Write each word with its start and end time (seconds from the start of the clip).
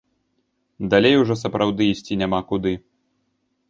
Далей 0.93 1.15
ужо 1.25 1.35
сапраўды 1.43 1.81
ісці 1.95 2.21
няма 2.25 2.39
куды. 2.53 2.79